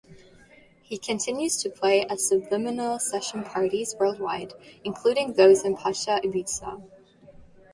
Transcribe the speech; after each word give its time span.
He 0.81 0.97
continues 0.97 1.61
to 1.61 1.69
play 1.69 2.07
at 2.07 2.19
Subliminal 2.19 2.97
session 2.97 3.43
parties 3.43 3.95
worldwide, 3.99 4.51
including 4.83 5.33
those 5.33 5.63
in 5.63 5.75
Pacha, 5.77 6.19
Ibiza. 6.23 6.81